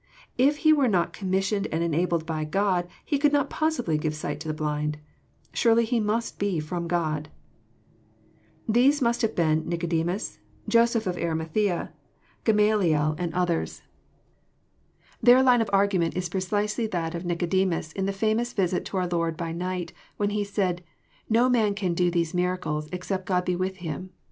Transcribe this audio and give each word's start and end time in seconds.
If 0.35 0.57
He 0.65 0.73
were 0.73 0.87
«< 0.87 0.87
not 0.97 1.13
commissioned 1.13 1.67
and 1.67 1.83
enabled 1.83 2.25
by 2.25 2.43
God, 2.43 2.87
He 3.05 3.19
could 3.19 3.31
not 3.31 3.51
possibly 3.51 3.99
give 3.99 4.15
sight 4.15 4.39
to 4.39 4.47
the 4.47 4.51
blind. 4.55 4.97
Surely 5.53 5.85
He 5.85 5.99
must 5.99 6.39
be 6.39 6.59
from 6.59 6.87
God."— 6.87 7.29
Thest 8.67 9.03
most 9.03 9.21
have 9.21 9.35
been 9.35 9.69
Nicodemos, 9.69 10.39
Joseph 10.67 11.05
of 11.05 11.17
Arlmathsea, 11.17 11.89
Gamaliel, 12.45 13.09
154 13.09 13.13
EXPOSITORY 13.13 13.13
THOUGHTS. 13.13 13.19
and 13.19 13.33
others. 13.35 13.81
Their 15.21 15.43
line 15.43 15.61
of 15.61 15.69
argnment 15.71 16.17
Is 16.17 16.29
precisely 16.29 16.87
that 16.87 17.13
of 17.13 17.23
Nico 17.23 17.45
demus 17.45 17.91
in 17.93 18.07
the 18.07 18.11
famous 18.11 18.53
visit 18.53 18.83
to 18.85 18.97
our 18.97 19.07
Lord 19.07 19.37
by 19.37 19.51
night, 19.51 19.93
when 20.17 20.31
he 20.31 20.43
said, 20.43 20.83
'< 21.07 21.23
No 21.29 21.47
man 21.47 21.75
can 21.75 21.93
do 21.93 22.09
these 22.09 22.33
miracles 22.33 22.89
except 22.91 23.27
God 23.27 23.45
be 23.45 23.55
with 23.55 23.77
him." 23.85 24.09